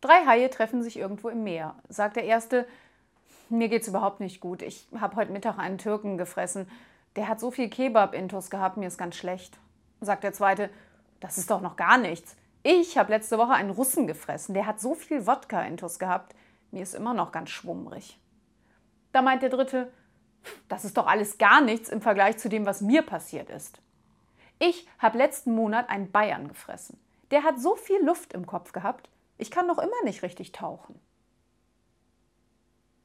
Drei 0.00 0.26
Haie 0.26 0.50
treffen 0.50 0.82
sich 0.82 0.98
irgendwo 0.98 1.28
im 1.28 1.42
Meer. 1.44 1.74
Sagt 1.88 2.16
der 2.16 2.24
erste, 2.24 2.66
mir 3.48 3.68
geht's 3.68 3.88
überhaupt 3.88 4.20
nicht 4.20 4.40
gut. 4.40 4.62
Ich 4.62 4.88
habe 4.98 5.16
heute 5.16 5.32
Mittag 5.32 5.58
einen 5.58 5.78
Türken 5.78 6.18
gefressen. 6.18 6.68
Der 7.16 7.28
hat 7.28 7.40
so 7.40 7.50
viel 7.50 7.70
Kebab-Intus 7.70 8.50
gehabt, 8.50 8.76
mir 8.76 8.88
ist 8.88 8.98
ganz 8.98 9.16
schlecht. 9.16 9.58
Sagt 10.00 10.24
der 10.24 10.32
zweite, 10.32 10.70
das 11.20 11.38
ist 11.38 11.50
doch 11.50 11.60
noch 11.60 11.76
gar 11.76 11.96
nichts. 11.96 12.36
Ich 12.62 12.98
habe 12.98 13.12
letzte 13.12 13.38
Woche 13.38 13.52
einen 13.52 13.70
Russen 13.70 14.06
gefressen. 14.06 14.54
Der 14.54 14.66
hat 14.66 14.80
so 14.80 14.94
viel 14.94 15.26
Wodka-Intus 15.26 15.98
gehabt, 15.98 16.34
mir 16.72 16.82
ist 16.82 16.94
immer 16.94 17.14
noch 17.14 17.32
ganz 17.32 17.50
schwummrig. 17.50 18.18
Da 19.12 19.22
meint 19.22 19.42
der 19.42 19.50
dritte, 19.50 19.92
das 20.68 20.84
ist 20.84 20.96
doch 20.96 21.06
alles 21.06 21.38
gar 21.38 21.60
nichts 21.60 21.88
im 21.88 22.02
Vergleich 22.02 22.38
zu 22.38 22.48
dem, 22.48 22.66
was 22.66 22.80
mir 22.80 23.02
passiert 23.02 23.50
ist. 23.50 23.80
Ich 24.58 24.88
habe 24.98 25.18
letzten 25.18 25.54
Monat 25.54 25.88
einen 25.88 26.10
Bayern 26.10 26.48
gefressen. 26.48 26.98
Der 27.30 27.44
hat 27.44 27.60
so 27.60 27.76
viel 27.76 28.04
Luft 28.04 28.32
im 28.32 28.46
Kopf 28.46 28.72
gehabt, 28.72 29.08
ich 29.38 29.50
kann 29.50 29.66
noch 29.66 29.78
immer 29.78 30.02
nicht 30.04 30.22
richtig 30.22 30.52
tauchen. 30.52 31.00